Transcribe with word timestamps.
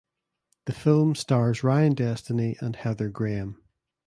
The 0.65 0.73
film 0.73 1.13
stars 1.13 1.63
Ryan 1.63 1.93
Destiny 1.93 2.57
and 2.59 2.75
Heather 2.75 3.09
Graham. 3.09 3.61